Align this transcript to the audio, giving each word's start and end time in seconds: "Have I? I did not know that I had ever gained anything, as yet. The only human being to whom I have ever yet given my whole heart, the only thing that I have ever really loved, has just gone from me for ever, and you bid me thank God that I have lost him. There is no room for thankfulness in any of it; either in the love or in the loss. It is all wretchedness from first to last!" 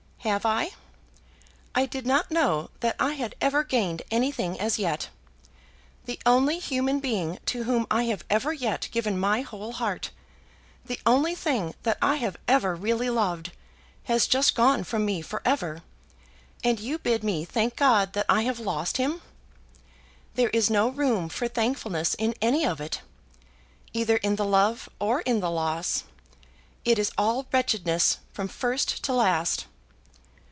"Have 0.23 0.45
I? 0.45 0.69
I 1.73 1.87
did 1.87 2.05
not 2.05 2.29
know 2.29 2.69
that 2.81 2.95
I 2.99 3.13
had 3.13 3.33
ever 3.41 3.63
gained 3.63 4.03
anything, 4.11 4.59
as 4.59 4.77
yet. 4.77 5.09
The 6.05 6.19
only 6.27 6.59
human 6.59 6.99
being 6.99 7.39
to 7.47 7.63
whom 7.63 7.87
I 7.89 8.03
have 8.03 8.23
ever 8.29 8.53
yet 8.53 8.87
given 8.91 9.17
my 9.17 9.41
whole 9.41 9.71
heart, 9.71 10.11
the 10.85 10.99
only 11.07 11.33
thing 11.33 11.73
that 11.81 11.97
I 12.03 12.17
have 12.17 12.37
ever 12.47 12.75
really 12.75 13.09
loved, 13.09 13.51
has 14.03 14.27
just 14.27 14.53
gone 14.53 14.83
from 14.83 15.05
me 15.05 15.23
for 15.23 15.41
ever, 15.43 15.81
and 16.63 16.79
you 16.79 16.99
bid 16.99 17.23
me 17.23 17.43
thank 17.43 17.75
God 17.75 18.13
that 18.13 18.27
I 18.29 18.43
have 18.43 18.59
lost 18.59 18.97
him. 18.97 19.23
There 20.35 20.49
is 20.49 20.69
no 20.69 20.89
room 20.89 21.29
for 21.29 21.47
thankfulness 21.47 22.13
in 22.13 22.35
any 22.39 22.63
of 22.63 22.79
it; 22.79 23.01
either 23.91 24.17
in 24.17 24.35
the 24.35 24.45
love 24.45 24.87
or 24.99 25.21
in 25.21 25.39
the 25.39 25.49
loss. 25.49 26.03
It 26.85 26.99
is 26.99 27.11
all 27.17 27.47
wretchedness 27.51 28.19
from 28.31 28.47
first 28.49 29.03
to 29.05 29.13
last!" 29.13 29.65